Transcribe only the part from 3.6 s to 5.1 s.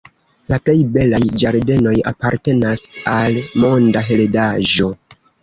Monda Heredaĵo.